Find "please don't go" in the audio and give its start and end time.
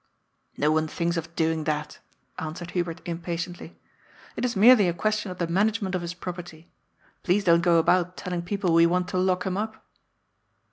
7.21-7.77